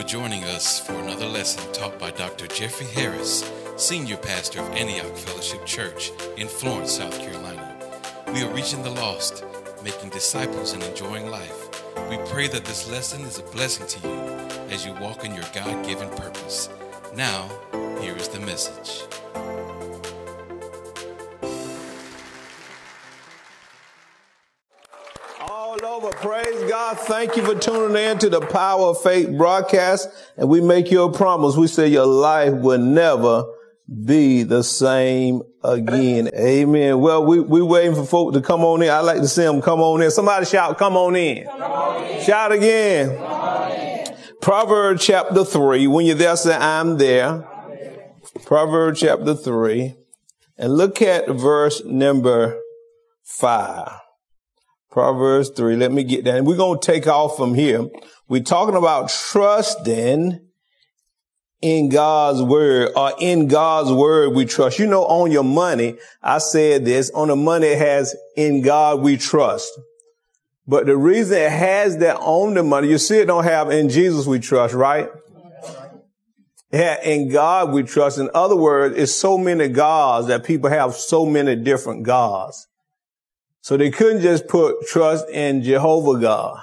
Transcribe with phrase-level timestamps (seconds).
[0.00, 2.46] for joining us for another lesson taught by Dr.
[2.46, 7.76] Jeffrey Harris, Senior Pastor of Antioch Fellowship Church in Florence, South Carolina.
[8.32, 9.44] We are reaching the lost,
[9.84, 11.84] making disciples, and enjoying life.
[12.08, 14.14] We pray that this lesson is a blessing to you
[14.70, 16.70] as you walk in your God given purpose.
[17.14, 17.50] Now,
[18.00, 19.02] here is the message.
[26.10, 26.18] Over.
[26.18, 26.98] Praise God.
[26.98, 30.08] Thank you for tuning in to the Power of Faith broadcast.
[30.36, 31.56] And we make you a promise.
[31.56, 33.44] We say your life will never
[34.04, 36.30] be the same again.
[36.34, 37.00] Amen.
[37.00, 38.90] Well, we, we waiting for folk to come on in.
[38.90, 40.10] I like to see them come on in.
[40.10, 41.44] Somebody shout, come on in.
[41.44, 42.22] Come on in.
[42.24, 44.16] Shout again.
[44.40, 45.86] Proverbs chapter three.
[45.86, 47.46] When you're there, say, I'm there.
[48.46, 49.96] Proverbs chapter three.
[50.56, 52.60] And look at verse number
[53.22, 53.92] five.
[54.90, 55.76] Proverbs 3.
[55.76, 56.44] Let me get that.
[56.44, 57.88] We're going to take off from here.
[58.28, 60.40] We're talking about trusting
[61.60, 64.78] in God's word or in God's word we trust.
[64.78, 69.00] You know, on your money, I said this, on the money it has in God
[69.00, 69.70] we trust.
[70.66, 73.88] But the reason it has that on the money, you see it don't have in
[73.88, 75.08] Jesus we trust, right?
[76.72, 78.18] Yeah, in God we trust.
[78.18, 82.68] In other words, it's so many gods that people have so many different gods.
[83.62, 86.60] So they couldn't just put trust in Jehovah God.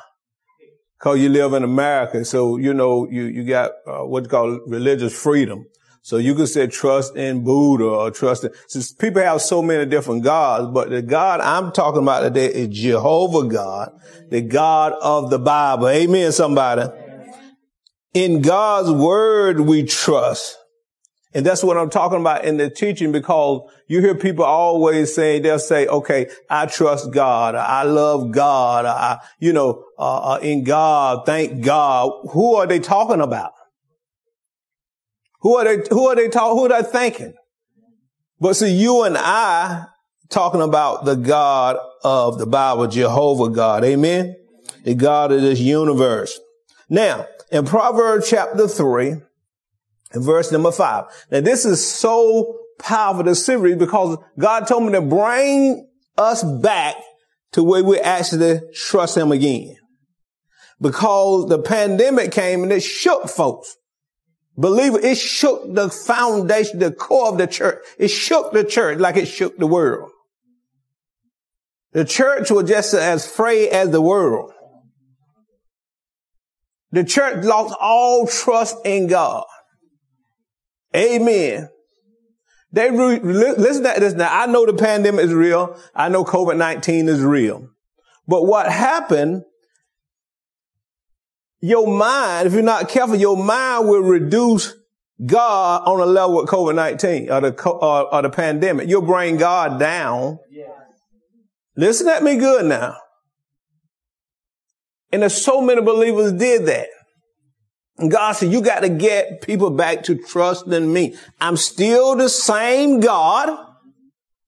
[0.99, 2.25] Cause you live in America.
[2.25, 5.67] So, you know, you, you got uh, what's called religious freedom.
[6.01, 9.85] So you could say trust in Buddha or trust in, since people have so many
[9.85, 13.91] different gods, but the God I'm talking about today is Jehovah God,
[14.29, 15.89] the God of the Bible.
[15.89, 16.89] Amen, somebody.
[18.13, 20.57] In God's word we trust.
[21.33, 25.43] And that's what I'm talking about in the teaching because you hear people always saying,
[25.43, 27.53] they'll say, okay, I trust God.
[27.53, 28.85] I love God.
[28.85, 32.11] I, you know, uh, uh, in God, thank God.
[32.31, 33.51] Who are they talking about?
[35.41, 37.33] Who are they, who are they talking, who are they thinking?
[38.39, 39.85] But see, you and I
[40.29, 43.83] talking about the God of the Bible, Jehovah God.
[43.83, 44.35] Amen.
[44.83, 46.39] The God of this universe.
[46.89, 49.15] Now, in Proverbs chapter three,
[50.13, 51.05] verse number five.
[51.31, 55.87] Now this is so powerful, this series, because God told me to bring
[56.17, 56.95] us back
[57.53, 59.75] to where we actually trust him again.
[60.79, 63.75] Because the pandemic came and it shook folks.
[64.59, 67.83] Believe it, it shook the foundation, the core of the church.
[67.99, 70.11] It shook the church like it shook the world.
[71.93, 74.51] The church was just as afraid as the world.
[76.91, 79.45] The church lost all trust in God.
[80.97, 81.69] Amen.
[82.71, 84.29] They re- listen to this now.
[84.31, 85.79] I know the pandemic is real.
[85.95, 87.69] I know COVID-19 is real.
[88.27, 89.43] But what happened,
[91.61, 94.75] your mind, if you're not careful, your mind will reduce
[95.25, 98.89] God on a level with COVID-19 or the, or, or the pandemic.
[98.89, 100.39] You'll bring God down.
[100.51, 100.65] Yeah.
[101.75, 102.97] Listen at me good now.
[105.11, 106.89] And there's so many believers did that.
[107.99, 111.15] God said, you got to get people back to trust in me.
[111.41, 113.65] I'm still the same God.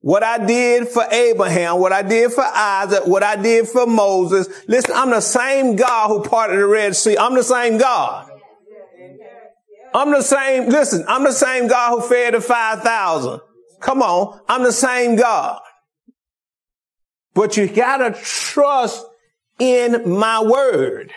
[0.02, 4.48] What I did for Abraham, what I did for Isaac, what I did for Moses.
[4.68, 7.18] Listen, I'm the same God who parted the Red Sea.
[7.18, 8.32] I'm the same God.
[9.94, 13.42] I'm the same, listen, I'm the same God who fed the 5,000.
[13.82, 14.40] Come on.
[14.48, 15.59] I'm the same God.
[17.34, 19.06] But you gotta trust
[19.59, 21.12] in my word.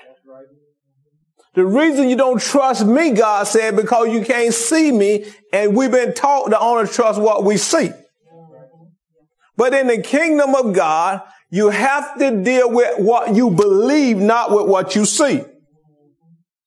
[1.54, 5.90] The reason you don't trust me, God said, because you can't see me and we've
[5.90, 7.90] been taught to only trust what we see.
[9.56, 11.20] But in the kingdom of God,
[11.50, 15.42] you have to deal with what you believe, not with what you see.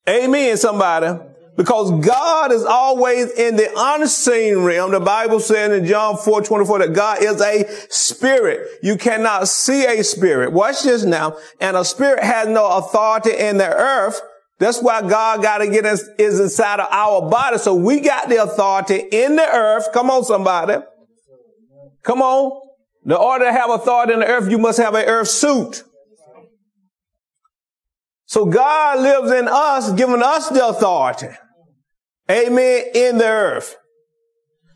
[0.08, 1.18] Amen, somebody.
[1.56, 4.92] Because God is always in the unseen realm.
[4.92, 8.68] The Bible says in John 4, 24 that God is a spirit.
[8.82, 10.52] You cannot see a spirit.
[10.52, 11.38] Watch this now.
[11.60, 14.20] And a spirit has no authority in the earth
[14.58, 17.58] that's why God got to get us is inside of our body.
[17.58, 19.88] So we got the authority in the earth.
[19.92, 20.82] Come on, somebody.
[22.02, 22.62] Come on.
[23.04, 25.84] In order to have authority in the earth, you must have an earth suit.
[28.24, 31.28] So God lives in us, giving us the authority.
[32.30, 32.84] Amen.
[32.94, 33.76] In the earth.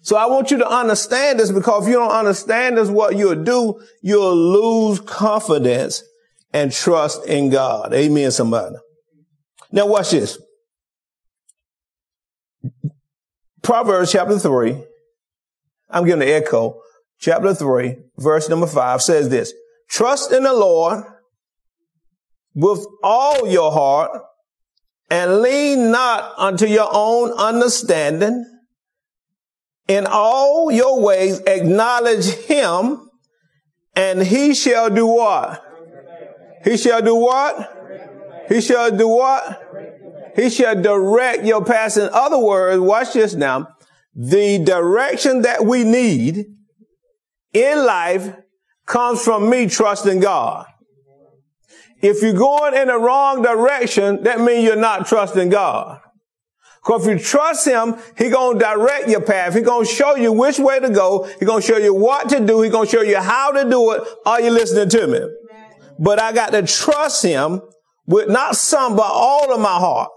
[0.03, 3.43] So I want you to understand this because if you don't understand this, what you'll
[3.43, 6.03] do, you'll lose confidence
[6.53, 7.93] and trust in God.
[7.93, 8.77] Amen, somebody.
[9.73, 10.39] Now watch this.
[13.63, 14.83] Proverbs chapter 3.
[15.91, 16.81] I'm giving the echo.
[17.19, 19.53] Chapter 3, verse number 5 says this.
[19.91, 21.05] Trust in the Lord
[22.55, 24.11] with all your heart
[25.11, 28.47] and lean not unto your own understanding.
[29.87, 33.09] In all your ways acknowledge him
[33.95, 35.63] and he shall do what?
[36.65, 37.80] He shall do what?
[38.51, 39.63] He shall do what?
[40.35, 41.97] He shall direct your path.
[41.97, 43.69] In other words, watch this now.
[44.15, 46.47] The direction that we need
[47.53, 48.35] in life
[48.87, 50.67] comes from me trusting God.
[52.03, 56.01] If you're going in the wrong direction, that means you're not trusting God.
[56.83, 59.55] Because if you trust him, he gonna direct your path.
[59.55, 61.31] He gonna show you which way to go.
[61.39, 62.63] He gonna show you what to do.
[62.63, 64.03] He gonna show you how to do it.
[64.27, 65.21] Are you listening to me?
[66.01, 67.61] But I got to trust him
[68.11, 70.11] with not some, but all of my heart.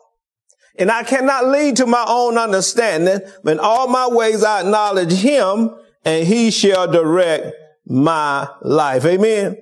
[0.79, 3.19] And I cannot lead to my own understanding.
[3.43, 5.69] But in all my ways I acknowledge him
[6.03, 7.53] and he shall direct
[7.85, 9.05] my life.
[9.05, 9.57] Amen.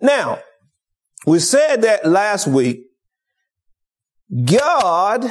[0.00, 0.38] Now,
[1.26, 2.86] we said that last week.
[4.44, 5.24] God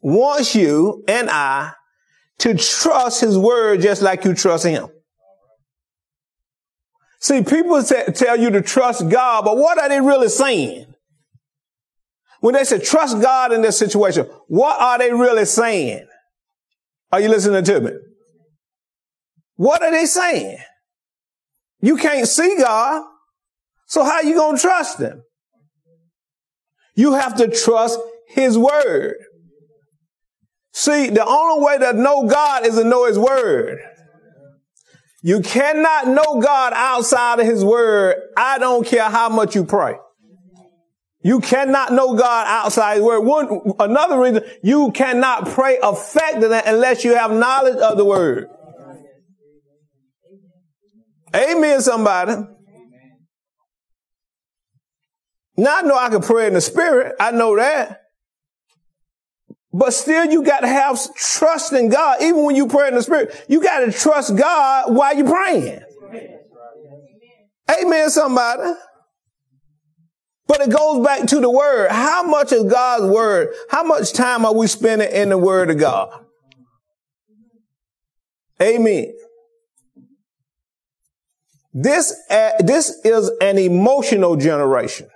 [0.00, 1.72] wants you and I
[2.38, 4.88] to trust his word just like you trust him.
[7.20, 10.86] See, people t- tell you to trust God, but what are they really saying?
[12.40, 16.06] When they say trust God in this situation, what are they really saying?
[17.10, 17.92] Are you listening to me?
[19.56, 20.58] What are they saying?
[21.80, 23.04] You can't see God,
[23.86, 25.22] so how you going to trust him?
[26.94, 27.98] You have to trust
[28.28, 29.16] his word.
[30.78, 33.80] See, the only way to know God is to know His Word.
[35.22, 38.14] You cannot know God outside of His Word.
[38.36, 39.96] I don't care how much you pray.
[41.20, 43.20] You cannot know God outside His Word.
[43.20, 48.48] One, another reason, you cannot pray effectively unless you have knowledge of the Word.
[51.34, 52.34] Amen, somebody.
[55.56, 57.16] Now I know I can pray in the Spirit.
[57.18, 58.02] I know that.
[59.72, 62.22] But still, you got to have trust in God.
[62.22, 65.80] Even when you pray in the spirit, you got to trust God while you're praying.
[67.70, 68.72] Amen, somebody.
[70.48, 71.90] But it goes back to the word.
[71.90, 73.54] How much is God's word?
[73.68, 76.24] How much time are we spending in the word of God?
[78.60, 79.14] Amen.
[81.74, 85.08] This, uh, this is an emotional generation.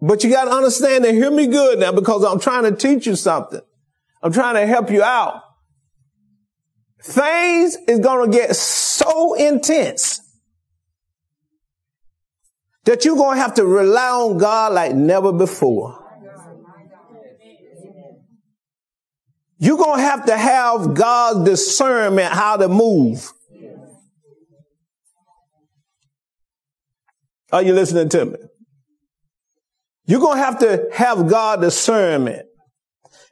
[0.00, 3.06] But you got to understand and hear me good now because I'm trying to teach
[3.06, 3.62] you something.
[4.22, 5.42] I'm trying to help you out.
[7.02, 10.20] Things is going to get so intense
[12.88, 16.02] that you're going to have to rely on God like never before.
[19.58, 23.30] You're going to have to have God's discernment how to move.
[27.52, 28.38] Are you listening to me?
[30.06, 32.46] You're going to have to have God discernment.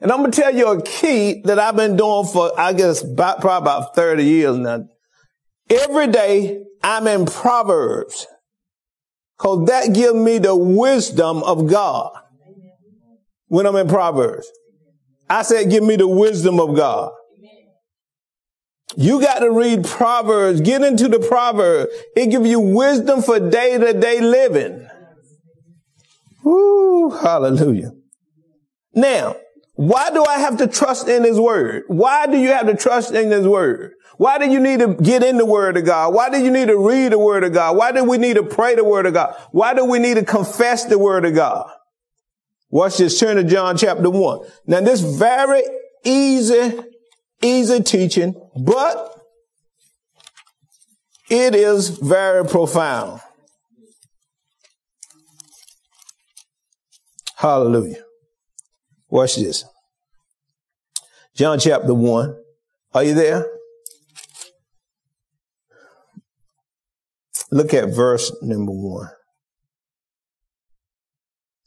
[0.02, 3.02] And I'm going to tell you a key that I've been doing for, I guess,
[3.02, 4.84] about, probably about 30 years now.
[5.70, 8.26] Every day I'm in Proverbs
[9.36, 12.12] because that give me the wisdom of God
[13.48, 14.50] when I'm in Proverbs.
[15.28, 17.12] I said, give me the wisdom of God.
[18.96, 21.92] You got to read Proverbs, get into the Proverbs.
[22.14, 24.88] It give you wisdom for day to day living.
[26.44, 27.90] Woo, hallelujah.
[28.94, 29.36] Now,
[29.76, 31.84] why do I have to trust in his word?
[31.86, 33.92] Why do you have to trust in his word?
[34.16, 36.14] Why do you need to get in the word of God?
[36.14, 37.76] Why do you need to read the word of God?
[37.76, 39.34] Why do we need to pray the word of God?
[39.52, 41.70] Why do we need to confess the word of God?
[42.70, 43.20] Watch this.
[43.20, 44.48] Turn to John chapter one.
[44.66, 45.62] Now this very
[46.04, 46.78] easy,
[47.42, 49.12] easy teaching, but
[51.28, 53.20] it is very profound.
[57.36, 58.05] Hallelujah.
[59.08, 59.64] Watch this.
[61.34, 62.36] John chapter 1.
[62.94, 63.46] Are you there?
[67.50, 69.08] Look at verse number 1.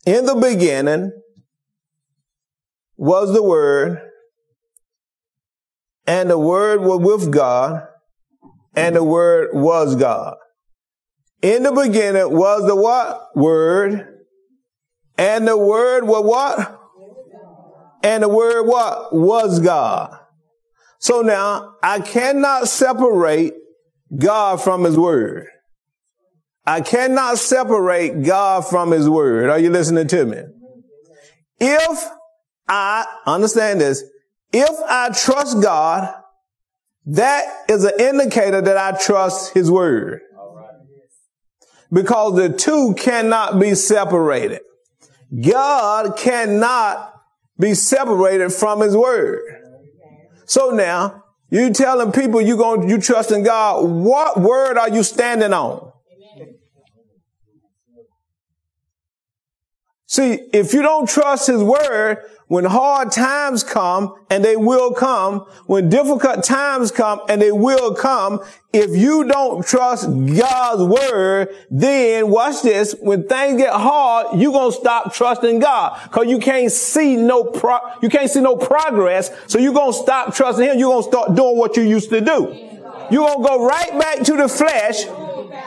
[0.05, 1.11] In the beginning
[2.97, 4.01] was the Word,
[6.05, 7.87] and the Word was with God,
[8.75, 10.35] and the Word was God.
[11.41, 13.27] In the beginning was the what?
[13.35, 14.19] Word
[15.19, 16.78] and the word was what?
[18.03, 19.13] And the word what?
[19.13, 20.17] Was God.
[20.99, 23.53] So now I cannot separate
[24.15, 25.47] God from his word.
[26.65, 29.49] I cannot separate God from his word.
[29.49, 30.43] Are you listening to me?
[31.59, 32.09] If
[32.67, 34.03] I understand this,
[34.53, 36.13] if I trust God,
[37.07, 40.21] that is an indicator that I trust his word.
[41.91, 44.61] Because the two cannot be separated.
[45.41, 47.18] God cannot
[47.59, 49.41] be separated from his word.
[50.45, 55.03] So now, you telling people you going you trust in God, what word are you
[55.03, 55.88] standing on?
[60.11, 65.41] See, if you don't trust his word, when hard times come, and they will come,
[65.67, 68.39] when difficult times come, and they will come,
[68.73, 74.71] if you don't trust God's word, then watch this, when things get hard, you're gonna
[74.71, 75.99] stop trusting God.
[76.09, 80.33] Cause you can't see no pro, you can't see no progress, so you're gonna stop
[80.33, 82.69] trusting Him, you're gonna start doing what you used to do.
[83.11, 85.05] You're gonna go right back to the flesh,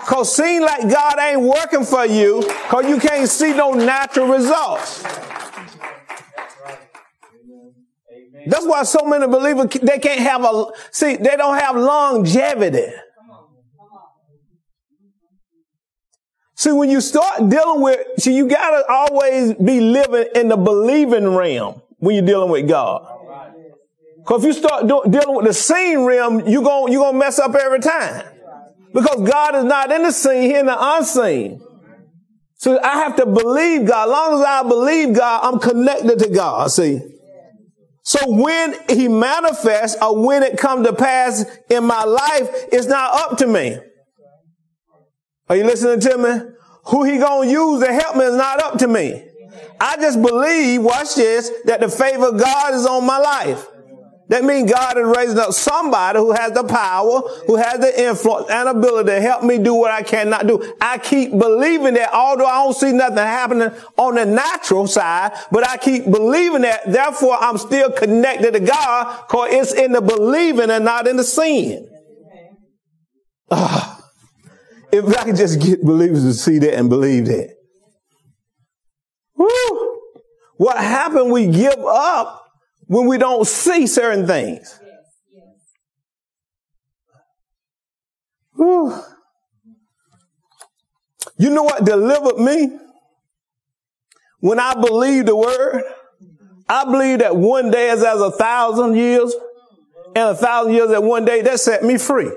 [0.07, 5.05] cause seem like God ain't working for you, cause you can't see no natural results.
[8.47, 12.93] That's why so many believers, they can't have a, see, they don't have longevity.
[16.55, 21.35] See, when you start dealing with, see, you gotta always be living in the believing
[21.35, 23.09] realm when you're dealing with God.
[24.25, 27.41] Cause if you start do, dealing with the seen realm, you're gonna, you're gonna mess
[27.41, 28.32] up every time.
[28.93, 31.61] Because God is not in the seen, He's in the unseen.
[32.57, 34.05] So I have to believe God.
[34.05, 36.71] As long as I believe God, I'm connected to God.
[36.71, 37.01] See?
[38.05, 43.15] So when he manifests or when it comes to pass in my life, it's not
[43.15, 43.79] up to me.
[45.49, 46.51] Are you listening to me?
[46.87, 49.25] Who he gonna use to help me is not up to me.
[49.81, 53.67] I just believe, watch this, that the favor of God is on my life.
[54.33, 58.49] That means God is raising up somebody who has the power, who has the influence
[58.49, 60.75] and ability to help me do what I cannot do.
[60.81, 65.69] I keep believing that although I don't see nothing happening on the natural side, but
[65.69, 66.91] I keep believing that.
[66.91, 71.25] Therefore, I'm still connected to God because it's in the believing and not in the
[71.25, 71.87] seeing.
[73.51, 73.97] Uh,
[74.91, 77.55] if I could just get believers to see that and believe that.
[79.37, 80.01] Woo!
[80.57, 81.31] What happened?
[81.31, 82.42] We give up
[82.93, 84.79] when we don't see certain things.
[88.55, 89.03] Whew.
[91.39, 92.79] You know what delivered me?
[94.41, 95.85] When I believe the word,
[96.69, 99.35] I believe that one day is as a thousand years,
[100.15, 102.31] and a thousand years at one day, that set me free.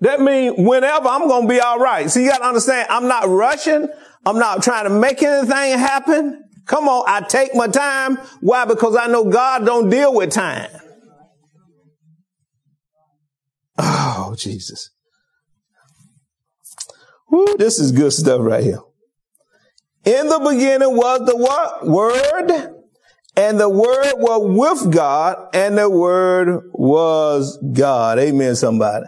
[0.00, 2.10] That means whenever I'm going to be all right.
[2.10, 3.88] So you got to understand, I'm not rushing.
[4.26, 6.41] I'm not trying to make anything happen.
[6.66, 8.16] Come on, I take my time.
[8.40, 8.64] Why?
[8.64, 10.70] Because I know God don't deal with time.
[13.78, 14.90] Oh, Jesus.
[17.30, 18.80] Woo, this is good stuff right here.
[20.04, 21.86] In the beginning was the what?
[21.86, 22.76] Word.
[23.34, 28.18] And the word was with God and the word was God.
[28.18, 29.06] Amen, somebody.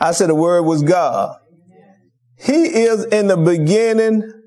[0.00, 1.36] I said the word was God.
[2.36, 4.41] He is in the beginning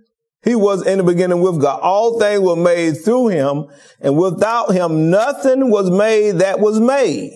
[0.45, 1.81] he was in the beginning with God.
[1.81, 3.65] All things were made through him,
[3.99, 7.33] and without him, nothing was made that was made.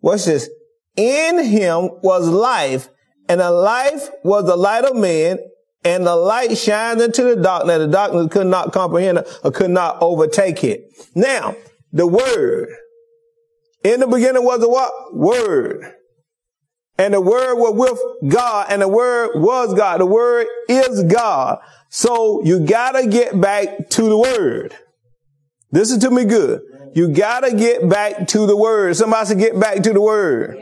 [0.00, 0.50] What's this?
[0.96, 2.88] In him was life,
[3.28, 5.38] and the life was the light of men,
[5.84, 9.52] and the light shined into the darkness, and the darkness could not comprehend it or
[9.52, 10.82] could not overtake it.
[11.14, 11.54] Now,
[11.92, 12.68] the word.
[13.84, 14.92] In the beginning was the what?
[15.14, 15.94] Word.
[16.98, 20.00] And the word was with God and the word was God.
[20.00, 21.60] The word is God.
[21.88, 24.76] So you gotta get back to the word.
[25.70, 26.62] Listen to me good.
[26.94, 28.96] You gotta get back to the word.
[28.96, 30.56] Somebody said get back to the word.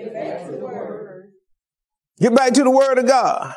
[2.18, 3.54] Get back to the word, of God.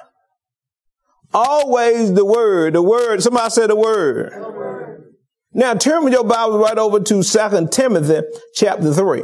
[1.34, 3.24] Always the word, the word.
[3.24, 4.34] Somebody said the word.
[4.34, 5.16] The word.
[5.54, 8.22] Now turn with your Bible right over to Second Timothy
[8.54, 9.24] chapter 3.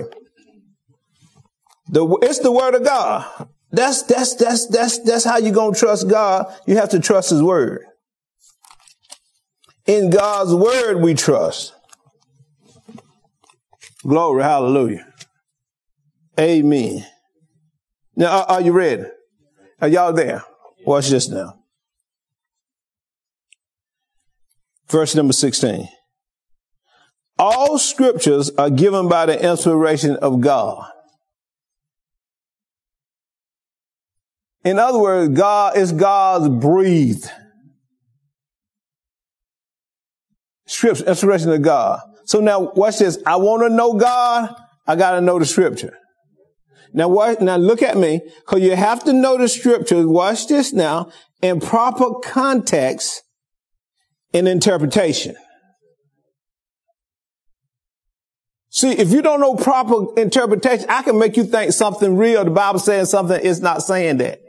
[1.89, 3.49] The, it's the word of God.
[3.71, 6.53] That's, that's, that's, that's, that's how you're going to trust God.
[6.65, 7.85] You have to trust his word.
[9.85, 11.73] In God's word, we trust.
[14.03, 15.05] Glory, hallelujah.
[16.39, 17.05] Amen.
[18.15, 19.03] Now, are, are you ready?
[19.81, 20.43] Are y'all there?
[20.85, 21.59] Watch this now.
[24.87, 25.87] Verse number 16.
[27.37, 30.87] All scriptures are given by the inspiration of God
[34.65, 37.29] In other words, God is God's breathed.
[40.65, 41.99] Scripture, inspiration of God.
[42.25, 43.19] So now watch this.
[43.27, 44.53] I want to know God.
[44.87, 45.95] I got to know the scripture.
[46.93, 50.05] Now what, now look at me, cause you have to know the scriptures.
[50.05, 53.21] Watch this now in proper context
[54.33, 55.35] and interpretation.
[58.69, 62.43] See, if you don't know proper interpretation, I can make you think something real.
[62.43, 64.39] The Bible saying something, it's not saying that.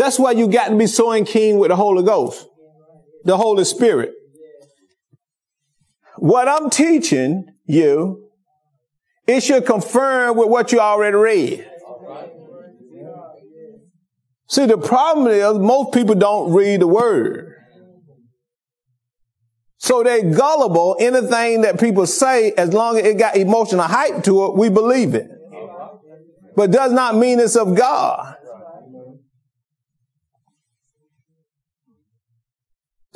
[0.00, 2.46] That's why you got to be so in keen with the Holy Ghost,
[3.24, 4.14] the Holy Spirit.
[6.16, 8.30] What I'm teaching you,
[9.26, 11.70] it should confirm with what you already read.
[14.48, 17.52] See, the problem is most people don't read the word.
[19.76, 20.96] So they're gullible.
[20.98, 25.14] Anything that people say, as long as it got emotional hype to it, we believe
[25.14, 25.28] it.
[26.56, 28.38] But does not mean it's of God.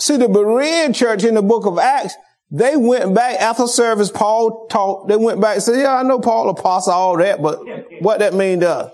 [0.05, 2.15] See, the Berean church in the book of Acts,
[2.51, 6.21] they went back after service, Paul taught, they went back and said, yeah, I know
[6.21, 7.61] Paul apostle, all that, but
[8.03, 8.93] what that mean to?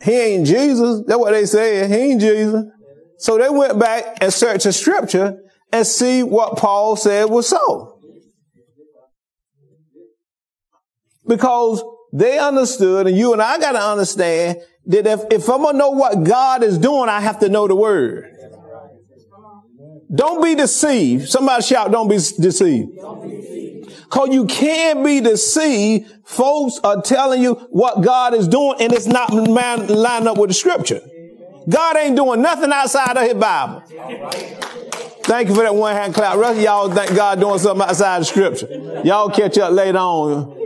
[0.00, 1.02] He ain't Jesus.
[1.08, 1.90] That's what they said.
[1.90, 2.62] He ain't Jesus.
[3.18, 5.36] So they went back and searched the scripture
[5.72, 7.98] and see what Paul said was so.
[11.26, 11.82] Because
[12.12, 15.78] they understood, and you and I got to understand that if, if I'm going to
[15.78, 18.32] know what God is doing, I have to know the word.
[20.14, 21.28] Don't be deceived.
[21.28, 22.98] Somebody shout, don't be deceived.
[24.08, 26.12] Cause you can't be deceived.
[26.24, 30.54] Folks are telling you what God is doing and it's not lining up with the
[30.54, 31.00] scripture.
[31.68, 33.82] God ain't doing nothing outside of his Bible.
[35.24, 36.36] Thank you for that one hand clap.
[36.36, 39.02] Rest of y'all think God doing something outside the scripture.
[39.04, 40.56] Y'all catch up later on.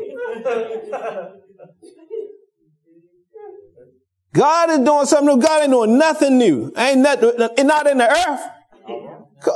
[4.33, 5.43] God is doing something new.
[5.43, 6.73] God ain't doing nothing new.
[6.77, 7.33] Ain't nothing,
[7.67, 8.41] not in the earth.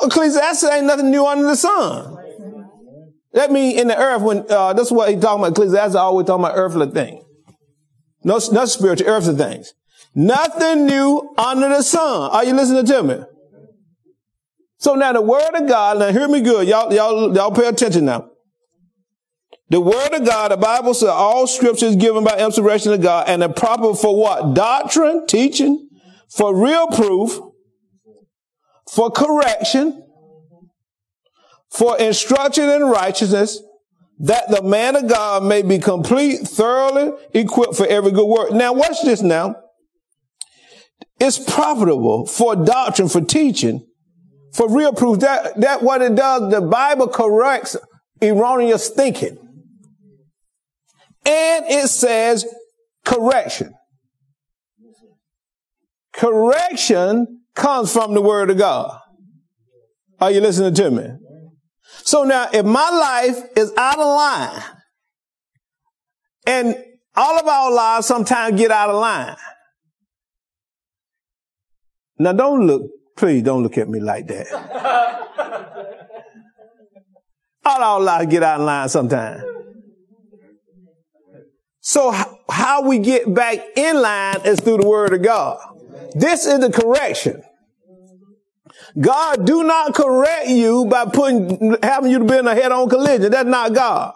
[0.03, 2.17] Ecclesiastes ain't nothing new under the sun.
[3.33, 5.53] That mean in the earth, when, uh, that's what he talking about.
[5.53, 7.25] Ecclesiastes always talking about earthly things.
[8.23, 9.75] No, not spiritual, earthly things.
[10.15, 12.31] Nothing new under the sun.
[12.31, 13.25] Are you listening to me?
[14.79, 16.69] So now the word of God, now hear me good.
[16.69, 18.31] Y'all, y'all, y'all pay attention now.
[19.71, 23.29] The word of God, the Bible says all scripture is given by inspiration of God
[23.29, 24.55] and are proper for what?
[24.55, 25.89] Doctrine, teaching,
[26.29, 27.41] for real proof,
[28.91, 30.03] for correction,
[31.71, 33.61] for instruction in righteousness,
[34.19, 38.53] that the man of God may be complete, thoroughly equipped for every good work.
[38.53, 39.57] Now watch this now.
[41.19, 43.87] It's profitable for doctrine, for teaching,
[44.53, 45.21] for real proof.
[45.21, 47.77] That, that what it does, the Bible corrects
[48.23, 49.39] erroneous thinking.
[51.27, 52.47] And it says
[53.05, 53.75] correction.
[56.13, 58.99] Correction comes from the word of God.
[60.21, 61.07] Are you listening to me?
[62.03, 64.63] So now if my life is out of line
[66.47, 66.77] and
[67.17, 69.37] all of our lives sometimes get out of line.
[72.19, 72.83] Now don't look,
[73.17, 74.47] please don't look at me like that.
[77.65, 79.43] all our lives get out of line sometimes.
[81.81, 82.15] So
[82.49, 85.59] how we get back in line is through the word of God.
[86.15, 87.43] This is the correction.
[89.01, 93.31] God do not correct you by putting, having you to be in a head-on collision.
[93.31, 94.15] That's not God.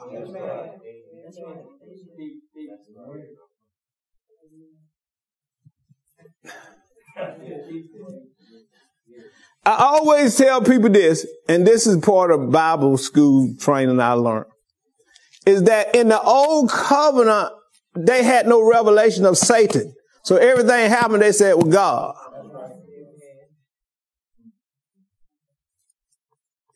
[9.66, 14.46] I always tell people this, and this is part of Bible school training I learned,
[15.44, 17.52] is that in the old covenant,
[17.94, 19.94] they had no revelation of Satan.
[20.28, 22.14] So everything happened, they said, well, God.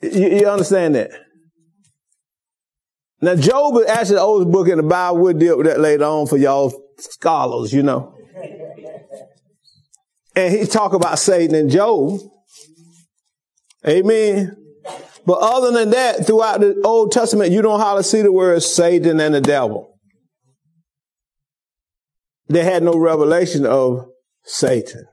[0.01, 1.11] You, you understand that?
[3.21, 5.19] Now, Job is actually the oldest book in the Bible.
[5.19, 8.17] We'll deal with that later on for y'all scholars, you know.
[10.35, 12.21] And he talk about Satan and Job.
[13.87, 14.57] Amen.
[15.27, 19.21] But other than that, throughout the Old Testament, you don't hardly see the word Satan
[19.21, 19.92] and the devil.
[22.53, 24.09] They had no revelation of
[24.45, 25.07] Satan.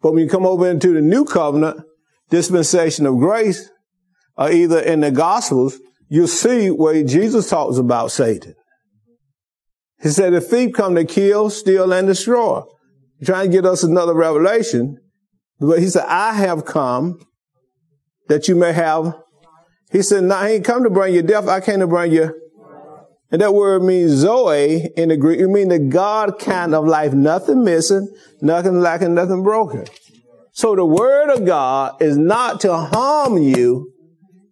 [0.00, 1.80] But when you come over into the new covenant,
[2.30, 3.70] dispensation of grace,
[4.36, 8.54] or either in the Gospels, you see where Jesus talks about Satan.
[10.00, 12.62] He said, the thief come to kill, steal, and destroy.
[13.18, 14.98] He's trying to get us another revelation.
[15.58, 17.18] But he said, I have come
[18.28, 19.14] that you may have.
[19.90, 21.48] He said, no, I ain't come to bring you death.
[21.48, 22.32] I came to bring you.
[23.34, 25.40] And that word means Zoe in the Greek.
[25.40, 27.12] It means the God kind of life.
[27.14, 28.08] Nothing missing,
[28.40, 29.86] nothing lacking, nothing broken.
[30.52, 33.90] So the word of God is not to harm you,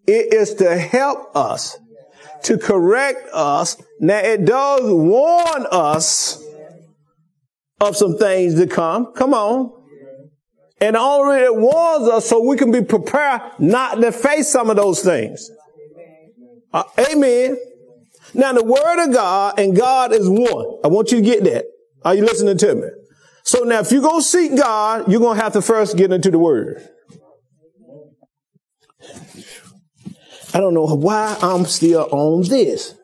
[0.08, 1.78] it is to help us,
[2.42, 3.80] to correct us.
[4.00, 6.42] Now it does warn us
[7.80, 9.12] of some things to come.
[9.12, 9.70] Come on.
[10.80, 14.74] And already it warns us so we can be prepared not to face some of
[14.74, 15.48] those things.
[16.72, 17.56] Uh, amen.
[18.34, 20.80] Now the word of God and God is one.
[20.84, 21.66] I want you to get that.
[22.04, 22.88] Are you listening to me?
[23.44, 26.30] So now if going to seek God, you're going to have to first get into
[26.30, 26.88] the word.
[30.54, 32.94] I don't know why I'm still on this.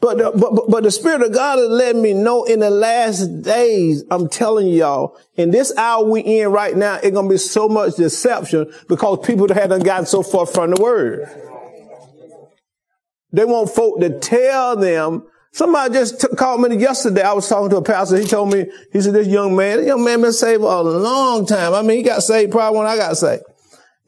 [0.00, 3.42] But, the, but, but the Spirit of God has let me know in the last
[3.42, 7.38] days, I'm telling y'all, in this hour we in right now, it's going to be
[7.38, 11.28] so much deception because people haven't gotten so far from the Word.
[13.32, 15.26] They want folk to tell them.
[15.54, 17.22] Somebody just t- called me yesterday.
[17.22, 18.18] I was talking to a pastor.
[18.18, 21.44] He told me, he said, this young man, this young man been saved a long
[21.44, 21.74] time.
[21.74, 23.42] I mean, he got saved probably when I got saved.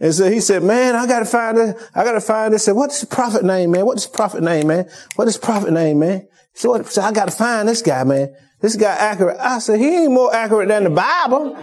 [0.01, 1.77] And so he said, man, I gotta find it.
[1.95, 2.65] I gotta find this.
[2.65, 3.87] Said, what's the prophet name, man?
[3.87, 4.89] What's the prophet name, man?
[5.17, 6.27] What is the prophet name, man?
[6.55, 8.35] So I gotta find this guy, man.
[8.61, 9.37] This guy accurate.
[9.39, 11.55] I said, he ain't more accurate than the Bible.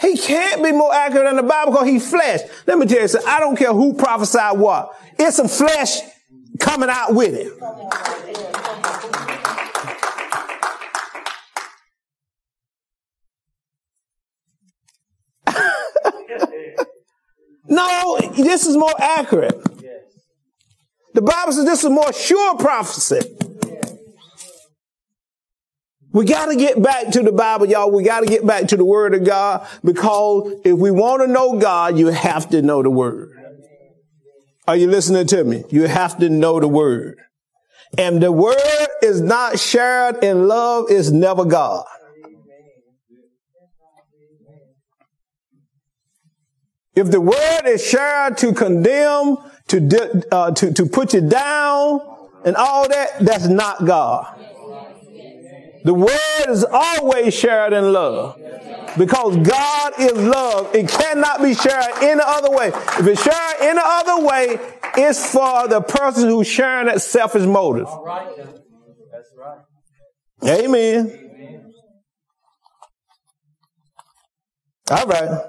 [0.00, 2.40] He can't be more accurate than the Bible because he's flesh.
[2.66, 3.28] Let me tell you something.
[3.28, 4.96] I don't care who prophesied what.
[5.18, 5.98] It's some flesh
[6.60, 7.52] coming out with it.
[17.68, 19.60] no, this is more accurate.
[21.14, 23.20] The Bible says this is more sure prophecy.
[26.12, 27.90] We got to get back to the Bible, y'all.
[27.90, 31.28] We got to get back to the Word of God because if we want to
[31.28, 33.32] know God, you have to know the Word.
[34.66, 35.64] Are you listening to me?
[35.70, 37.18] You have to know the Word.
[37.96, 41.84] And the Word is not shared in love is never God.
[46.98, 49.36] If the word is shared to condemn,
[49.68, 52.00] to, uh, to, to put you down
[52.44, 54.37] and all that, that's not God.
[55.84, 58.40] The word is always shared in love.
[58.96, 60.74] Because God is love.
[60.74, 62.68] It cannot be shared any other way.
[62.68, 64.58] If it's shared any other way,
[64.96, 67.86] it's for the person who's sharing that selfish motive.
[67.86, 68.36] All right.
[69.12, 70.60] That's right.
[70.64, 71.28] Amen.
[74.90, 75.40] All right.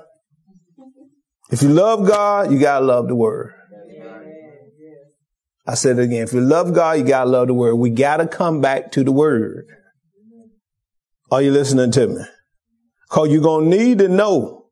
[1.51, 3.53] If you love God, you gotta love the word.
[5.65, 6.23] I said it again.
[6.23, 7.75] If you love God, you gotta love the word.
[7.75, 9.67] We gotta come back to the word.
[11.31, 12.21] Are you listening to me?
[13.09, 14.67] Cause you're gonna need to know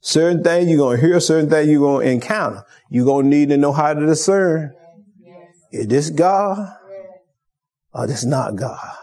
[0.00, 2.64] certain things you're gonna hear, certain things you're gonna encounter.
[2.90, 4.72] You're gonna need to know how to discern.
[5.72, 6.74] Is this God
[7.92, 8.96] or this not God?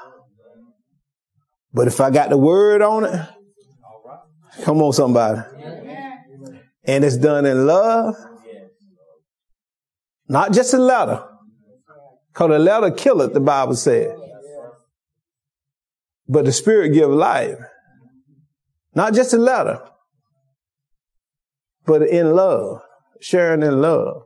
[1.73, 3.27] But if I got the word on it,
[4.63, 5.41] come on somebody
[6.85, 8.15] and it's done in love.
[10.27, 11.23] Not just a letter.
[12.31, 14.17] Because a letter killeth, the Bible said.
[16.27, 17.57] But the Spirit give life.
[18.95, 19.79] Not just a letter,
[21.85, 22.81] but in love,
[23.19, 24.23] sharing in love,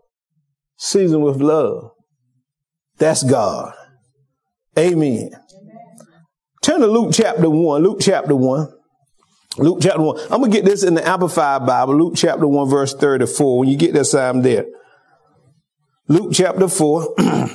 [0.77, 1.91] seasoned with love.
[2.97, 3.73] That's God.
[4.77, 5.31] Amen.
[6.61, 7.83] Turn to Luke chapter 1.
[7.83, 8.73] Luke chapter 1.
[9.57, 10.19] Luke chapter 1.
[10.23, 11.97] I'm going to get this in the Amplified Bible.
[11.97, 13.59] Luke chapter 1 verse 34.
[13.59, 14.65] When you get this, I'm there.
[16.07, 17.15] Luke chapter 4.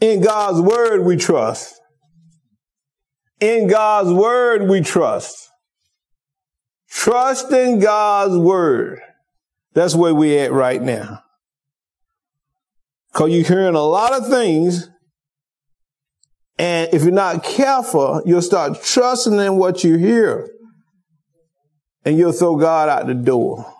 [0.00, 1.74] in God's word we trust.
[3.40, 5.50] In God's word we trust.
[6.88, 9.00] Trust in God's word.
[9.74, 11.22] That's where we at right now.
[13.12, 14.88] Cause you're hearing a lot of things
[16.58, 20.50] and if you're not careful, you'll start trusting in what you hear.
[22.04, 23.72] And you'll throw God out the door.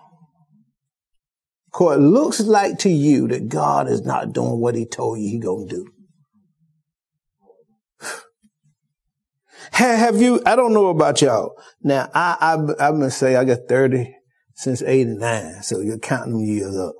[1.65, 5.29] Because it looks like to you that God is not doing what he told you
[5.29, 5.87] he gonna do.
[9.71, 11.55] Have you, I don't know about y'all.
[11.81, 14.15] Now, I, I, I'm gonna say I got 30
[14.55, 16.95] since 89, so you're counting years up.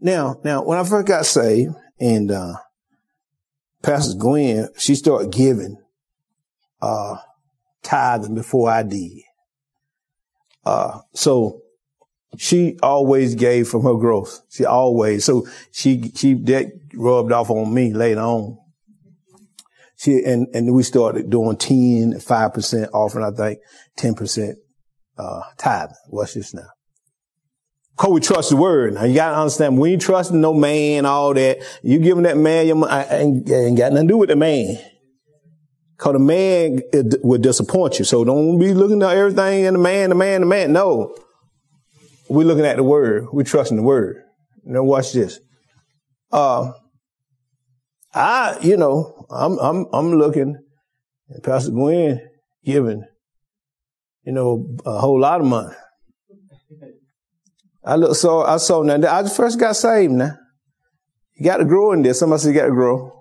[0.00, 2.54] Now, now, when I first got saved and, uh,
[3.82, 5.76] Pastor Gwen, she started giving,
[6.80, 7.16] uh,
[7.82, 9.22] tithing before I did.
[10.64, 11.62] Uh, so
[12.36, 14.42] she always gave from her growth.
[14.50, 18.58] She always, so she, she, that rubbed off on me later on.
[19.96, 23.58] She, and, and we started doing 10, 5% offering, I think,
[23.98, 24.54] 10%,
[25.18, 25.96] uh, tithing.
[26.08, 26.68] What's this now?
[27.96, 28.92] Cause we trust the word.
[28.92, 31.60] Now you gotta understand, we ain't trusting no man, all that.
[31.82, 34.36] You giving that man your money, I ain't, ain't got nothing to do with the
[34.36, 34.78] man.
[35.96, 38.04] Cause the man it, would disappoint you.
[38.04, 40.74] So don't be looking at everything in the man, the man, the man.
[40.74, 41.16] No.
[42.28, 43.28] We're looking at the word.
[43.32, 44.22] We're trusting the word.
[44.62, 45.40] Now watch this.
[46.30, 46.72] Uh,
[48.12, 50.56] I, you know, I'm, I'm, I'm looking
[51.34, 52.20] at Pastor Gwen
[52.64, 53.04] giving,
[54.24, 55.74] you know, a whole lot of money.
[57.84, 58.96] I look, so I saw now.
[59.08, 60.36] I first got saved now.
[61.34, 62.18] You got to grow in this.
[62.18, 63.12] Somebody said you got to grow.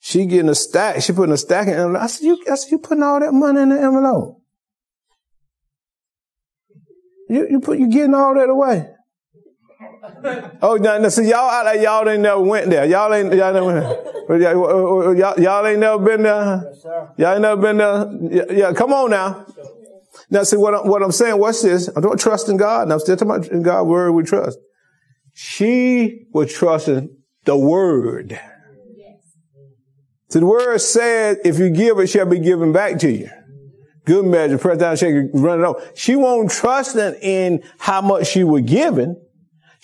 [0.00, 1.00] she getting a stack.
[1.02, 1.96] She putting a stack in.
[1.96, 4.40] I said, you, I said, you putting all that money in the envelope.
[7.28, 8.88] You, you put, you getting all that away.
[10.62, 12.84] Oh, now, now, see, y'all out there, y'all ain't never went there.
[12.84, 14.10] Y'all ain't, y'all never went there.
[14.26, 16.72] Uh, uh, y'all, y'all ain't never been there.
[17.18, 18.10] Y'all ain't never been there.
[18.30, 19.44] Yeah, yeah, come on now.
[20.30, 21.38] Now, see what I'm, what I'm saying.
[21.38, 21.90] What's this?
[21.94, 22.84] I don't trust in God.
[22.84, 24.58] And I'm still talking about in God's word we trust.
[25.34, 27.14] She was trusting
[27.44, 28.40] the word.
[30.28, 33.28] So the word said, if you give, it shall be given back to you.
[34.04, 35.82] Good measure, press down, shake, run it over.
[35.94, 39.20] She won't trust in how much she was given.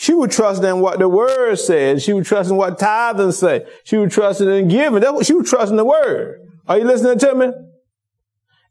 [0.01, 2.01] She would trust in what the word said.
[2.01, 3.67] She would trust in what tithing say.
[3.85, 5.01] She would trust in giving.
[5.01, 6.41] That's what she would trust in the word.
[6.67, 7.47] Are you listening to me?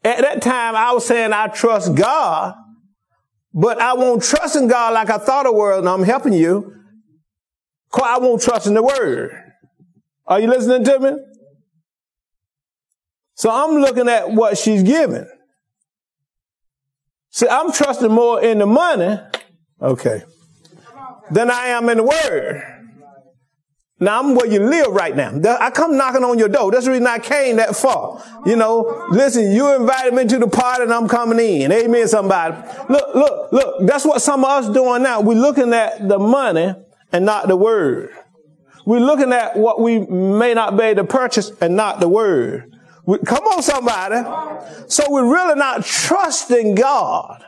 [0.04, 2.56] At that time, I was saying I trust God,
[3.54, 6.74] but I won't trust in God like I thought I would, and I'm helping you.
[7.94, 9.32] I won't trust in the word.
[10.26, 11.12] Are you listening to me?
[13.36, 15.30] So I'm looking at what she's giving.
[17.30, 19.20] See, I'm trusting more in the money,
[19.80, 20.24] okay,
[21.32, 22.80] than I am in the word.
[24.02, 25.42] Now I'm where you live right now.
[25.60, 26.72] I come knocking on your door.
[26.72, 28.24] That's the reason I came that far.
[28.46, 31.72] You know, listen, you invited me to the party and I'm coming in.
[31.72, 32.56] Amen, somebody.
[32.88, 33.88] Look, look, look.
[33.88, 35.20] That's what some of us doing now.
[35.20, 36.74] We're looking at the money
[37.12, 38.12] and not the word.
[38.86, 42.74] We're looking at what we may not be able to purchase and not the word.
[43.06, 44.24] We, come on, somebody.
[44.88, 47.44] So we're really not trusting God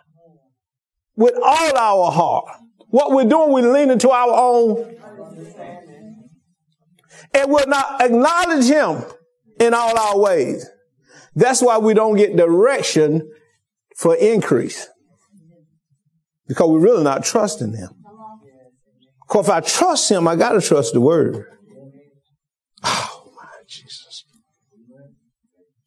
[1.15, 2.45] with all our heart.
[2.91, 4.97] What we're doing, we're leaning to our own
[7.33, 9.03] and we'll not acknowledge him
[9.59, 10.69] in all our ways.
[11.35, 13.31] That's why we don't get direction
[13.95, 14.87] for increase.
[16.47, 17.89] Because we're really not trusting him.
[19.27, 21.45] Because if I trust him, I got to trust the word.
[22.83, 24.25] Oh my Jesus.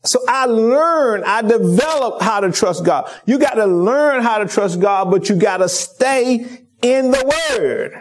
[0.05, 3.11] So I learned, I developed how to trust God.
[3.27, 7.49] You got to learn how to trust God, but you got to stay in the
[7.59, 7.93] word.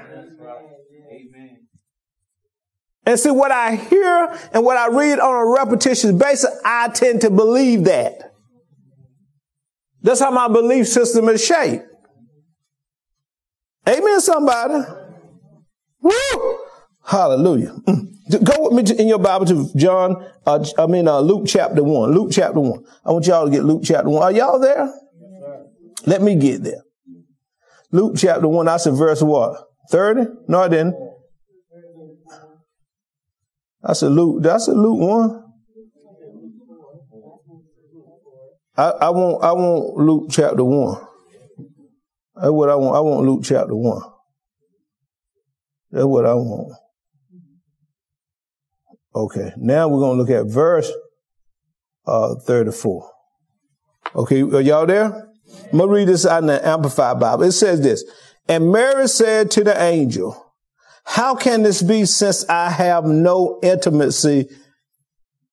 [3.05, 7.21] And see what I hear and what I read on a repetitious basis, I tend
[7.21, 8.33] to believe that.
[10.01, 11.85] That's how my belief system is shaped.
[13.87, 14.85] Amen, somebody.
[16.01, 16.59] Woo!
[17.05, 17.75] Hallelujah.
[17.87, 18.43] Mm.
[18.43, 22.11] Go with me in your Bible to John, uh, I mean, uh, Luke chapter 1.
[22.11, 22.85] Luke chapter 1.
[23.05, 24.23] I want y'all to get Luke chapter 1.
[24.23, 24.93] Are y'all there?
[26.05, 26.83] Let me get there.
[27.93, 29.55] Luke chapter 1, I said verse what?
[29.91, 30.25] 30?
[30.47, 30.95] No, I didn't.
[33.83, 34.41] I said Luke.
[34.41, 35.43] That's a Luke one.
[38.77, 41.05] I, I want I want Luke chapter one.
[42.35, 42.95] That's what I want.
[42.95, 44.01] I want Luke chapter one.
[45.91, 46.73] That's what I want.
[49.13, 50.91] Okay, now we're gonna look at verse
[52.07, 53.11] uh, 34.
[54.15, 55.32] Okay, are y'all there?
[55.71, 57.43] I'm gonna read this out in the Amplified Bible.
[57.43, 58.03] It says this,
[58.47, 60.53] and Mary said to the angel,
[61.05, 64.49] how can this be since I have no intimacy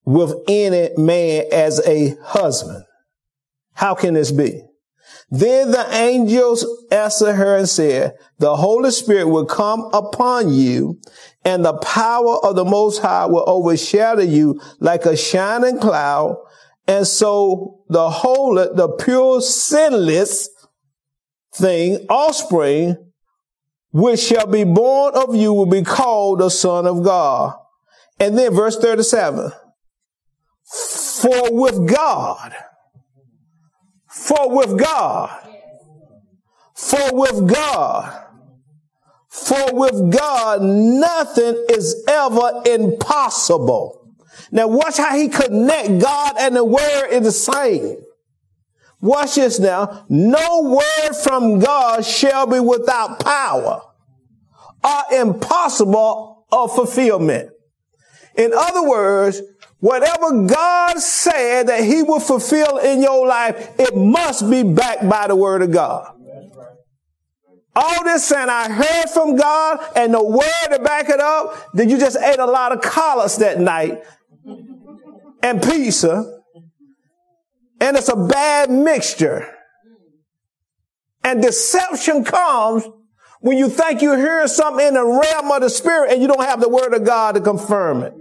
[0.05, 2.85] with any man as a husband?
[3.73, 4.63] How can this be?
[5.31, 11.01] Then the angels answered her and said, the Holy Spirit will come upon you
[11.45, 16.37] and the power of the Most High will overshadow you like a shining cloud.
[16.87, 20.49] And so the holy, the pure, sinless
[21.55, 23.11] thing, offspring
[23.93, 27.55] which shall be born of you will be called the Son of God.
[28.19, 29.51] And then verse 37.
[30.65, 32.55] For with God,
[34.09, 35.49] for with God,
[36.75, 38.27] for with God,
[39.29, 44.00] for with God, nothing is ever impossible.
[44.51, 47.99] Now watch how he connect God and the word is the same.
[49.01, 50.05] Watch this now.
[50.09, 53.83] No word from God shall be without power
[54.85, 57.51] or impossible of fulfillment.
[58.37, 59.41] In other words,
[59.79, 65.29] whatever God said that he will fulfill in your life, it must be backed by
[65.29, 66.17] the word of God.
[67.75, 71.89] All this saying, I heard from God and the word to back it up, then
[71.89, 74.03] you just ate a lot of collards that night
[75.43, 76.41] and pizza
[77.81, 79.49] and it's a bad mixture.
[81.25, 82.87] And deception comes
[83.41, 86.45] when you think you're hearing something in the realm of the spirit and you don't
[86.45, 88.15] have the word of God to confirm it.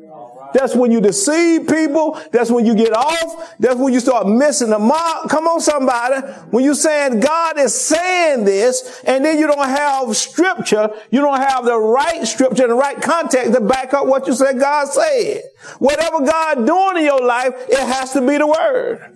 [0.53, 2.19] That's when you deceive people.
[2.31, 3.55] That's when you get off.
[3.59, 5.29] That's when you start missing the mark.
[5.29, 6.21] Come on, somebody.
[6.51, 11.39] When you saying God is saying this, and then you don't have scripture, you don't
[11.39, 14.87] have the right scripture and the right context to back up what you said God
[14.87, 15.43] said.
[15.79, 19.15] Whatever God doing in your life, it has to be the word.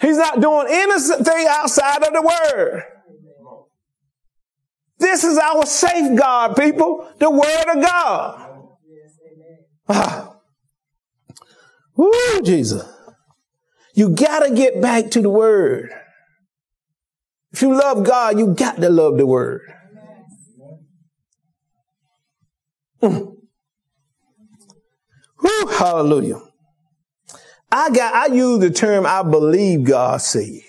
[0.00, 2.82] He's not doing anything outside of the word.
[4.98, 7.08] This is our safeguard, people.
[7.18, 8.51] The word of God.
[9.88, 10.36] Ah.
[11.96, 12.82] Woo, Jesus.
[13.94, 15.90] You gotta get back to the word.
[17.52, 19.60] If you love God, you got to love the word.
[23.02, 23.36] Mm.
[25.42, 26.40] Woo, hallelujah.
[27.70, 30.60] I got, I use the term I believe God said.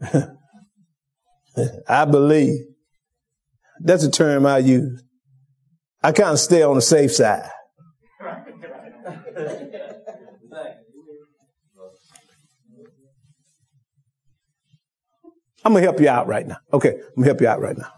[1.88, 2.60] I believe.
[3.80, 5.02] That's a term I use.
[6.06, 7.50] I kind of stay on the safe side.
[15.64, 16.58] I'm going to help you out right now.
[16.72, 17.90] Okay, I'm going to help you out right now.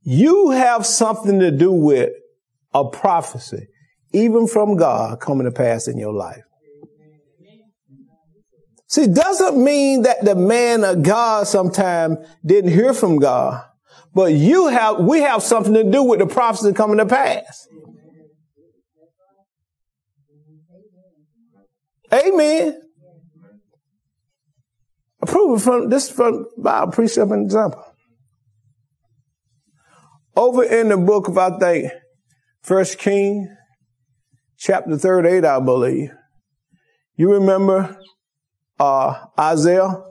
[0.00, 2.12] You have something to do with
[2.72, 3.66] a prophecy,
[4.14, 6.44] even from God, coming to pass in your life.
[8.88, 13.66] See, doesn't mean that the man of God sometime didn't hear from God.
[14.14, 17.68] But you have, we have something to do with the prophecy coming to pass.
[22.12, 22.80] Amen.
[25.22, 27.84] I it from this from Bible precept and example.
[30.34, 31.92] Over in the book of I think
[32.62, 33.54] First King,
[34.56, 36.10] chapter 38, I believe.
[37.16, 37.98] You remember
[38.78, 40.02] uh, Isaiah?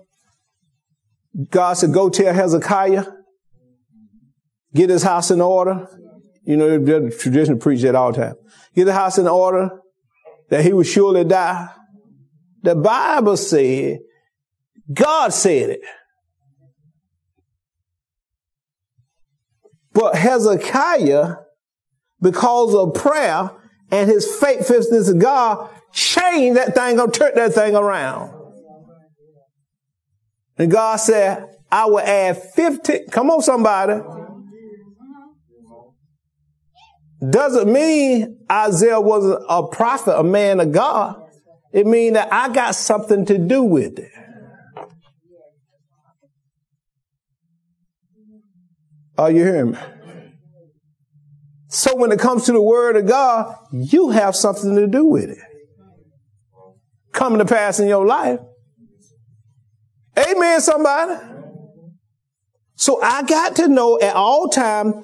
[1.49, 3.05] God said, go tell Hezekiah
[4.73, 5.87] Get his house in order.
[6.43, 8.35] You know, the tradition preach that all the time.
[8.75, 9.69] Get the house in order
[10.49, 11.69] that he would surely die.
[12.63, 13.99] The Bible said,
[14.91, 15.81] God said it.
[19.93, 21.35] But Hezekiah,
[22.21, 23.51] because of prayer
[23.91, 28.35] and his faithfulness to God, changed that thing or turned that thing around.
[30.57, 34.01] And God said, I will add 50, come on somebody,
[37.27, 41.21] doesn't mean Isaiah wasn't a prophet, a man of God.
[41.73, 44.11] It means that I got something to do with it.
[49.17, 49.77] Are you hearing me?
[51.67, 55.29] So when it comes to the word of God, you have something to do with
[55.29, 55.37] it.
[57.11, 58.39] Coming to pass in your life.
[60.17, 61.21] Amen, somebody.
[62.75, 64.95] So I got to know at all times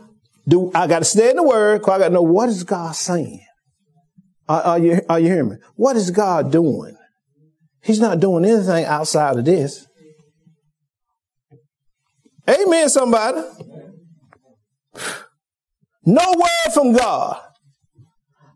[0.47, 1.81] do I got to stay in the Word?
[1.81, 3.43] Cause I got to know what is God saying.
[4.47, 5.55] Are, are, you are you hearing me?
[5.75, 6.95] What is God doing?
[7.81, 9.85] He's not doing anything outside of this.
[12.47, 13.41] Amen, somebody.
[16.05, 17.41] No word from God.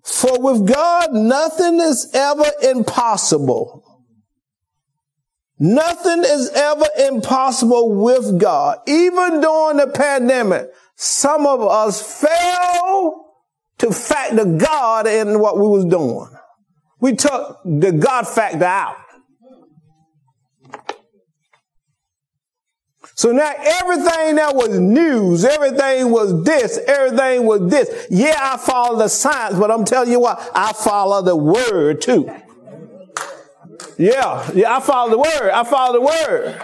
[0.04, 3.84] For with God, nothing is ever impossible.
[5.60, 8.80] Nothing is ever impossible with God.
[8.88, 10.70] Even during the pandemic,
[11.02, 13.26] some of us fail
[13.78, 16.28] to factor God in what we was doing.
[17.00, 18.98] We took the God factor out.
[23.16, 28.08] So now everything that was news, everything was this, everything was this.
[28.12, 32.30] Yeah, I follow the science, but I'm telling you what, I follow the word too.
[33.98, 35.50] Yeah, yeah, I follow the word.
[35.50, 36.62] I follow the word.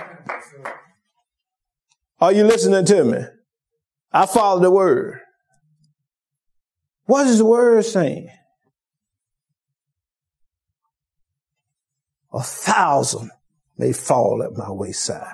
[2.19, 3.19] Are you listening to me?
[4.15, 5.19] I follow the word.
[7.03, 8.29] What is the word saying?
[12.33, 13.31] A thousand
[13.77, 15.27] may fall at my wayside.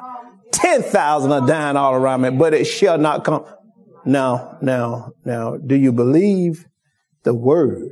[0.51, 3.45] Ten thousand are dying all around me, but it shall not come.
[4.03, 6.65] Now, now, now, do you believe
[7.21, 7.91] the word?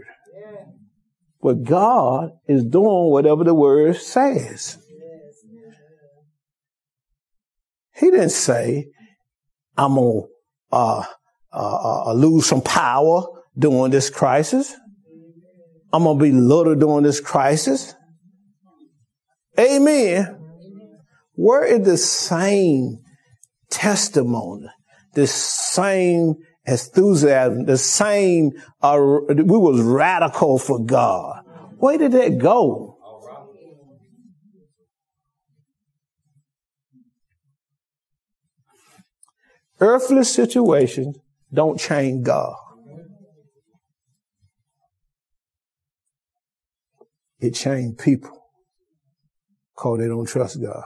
[1.40, 4.80] But God is doing whatever the word says.
[7.96, 8.88] He didn't say,
[9.78, 10.28] I'm going to
[10.72, 11.04] uh,
[11.52, 13.24] uh, uh, lose some power
[13.58, 14.76] during this crisis.
[15.92, 17.96] I'm going to be little during this crisis.
[19.58, 20.38] Amen.
[21.34, 23.00] Where is the same
[23.70, 24.68] testimony,
[25.14, 28.52] the same enthusiasm, the same,
[28.82, 31.44] uh, we was radical for God.
[31.78, 32.99] Where did that go?
[39.80, 41.18] Earthly situations
[41.54, 42.56] don't change God.
[47.40, 48.38] It changed people
[49.76, 50.84] because they don't trust God.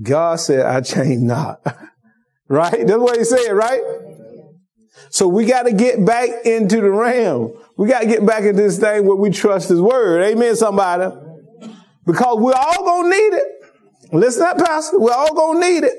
[0.00, 1.60] God said, I change not.
[2.48, 2.86] right?
[2.86, 3.80] That's what he said, right?
[5.10, 7.52] So we got to get back into the realm.
[7.76, 10.22] We got to get back into this thing where we trust his word.
[10.22, 11.14] Amen, somebody.
[12.04, 13.55] Because we're all going to need it.
[14.12, 14.98] Listen up, Pastor.
[14.98, 15.94] We're all going to need it.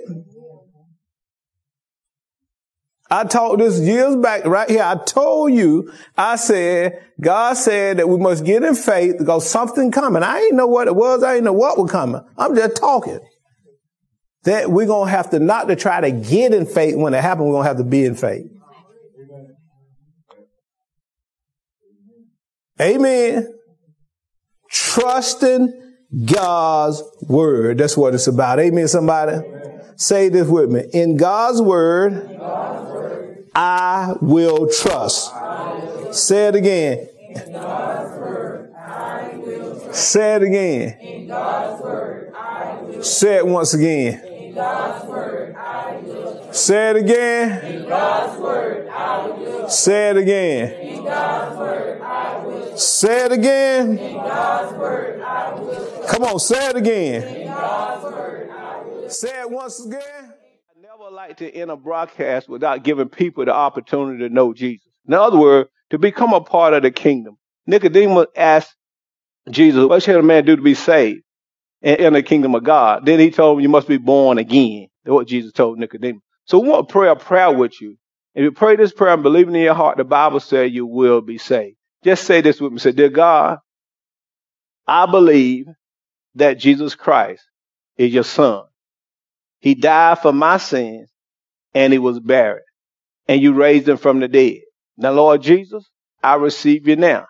[3.09, 4.83] I taught this years back right here.
[4.83, 9.91] I told you, I said, God said that we must get in faith because something
[9.91, 10.23] coming.
[10.23, 11.23] I ain't know what it was.
[11.23, 12.21] I ain't know what was coming.
[12.37, 13.19] I'm just talking.
[14.43, 17.21] That we're going to have to not to try to get in faith when it
[17.21, 17.45] happens.
[17.45, 18.45] We're going to have to be in faith.
[22.79, 23.47] Amen.
[24.69, 25.86] Trusting
[26.25, 27.79] God's word.
[27.79, 28.59] That's what it's about.
[28.59, 29.39] Amen, somebody?
[29.95, 30.83] Say this with me.
[30.93, 32.39] In God's word,
[33.53, 35.33] I will trust.
[36.11, 37.09] Say it again.
[39.93, 40.97] Say it again.
[43.03, 44.21] Say it once again.
[46.57, 47.87] Say it again.
[49.69, 50.97] Say it again.
[52.75, 53.97] Say it again.
[56.07, 57.21] Come on, say it again.
[59.07, 60.01] Say it once again.
[60.01, 64.87] I never like to end a broadcast without giving people the opportunity to know Jesus.
[65.07, 67.37] In other words, to become a part of the kingdom.
[67.67, 68.75] Nicodemus asked
[69.51, 71.21] Jesus, What should a man do to be saved
[71.83, 73.05] and in the kingdom of God?
[73.05, 74.87] Then he told him, You must be born again.
[75.03, 76.23] That's what Jesus told Nicodemus.
[76.47, 77.97] So we want to pray a prayer with you.
[78.35, 81.21] If you pray this prayer and believe in your heart, the Bible says you will
[81.21, 81.77] be saved.
[82.03, 82.79] Just say this with me.
[82.79, 83.59] Say, Dear God,
[84.87, 85.65] I believe
[86.35, 87.43] that Jesus Christ
[87.97, 88.63] is your son.
[89.59, 91.09] He died for my sins
[91.73, 92.63] and he was buried
[93.27, 94.61] and you raised him from the dead.
[94.97, 95.89] Now, Lord Jesus,
[96.23, 97.25] I receive you now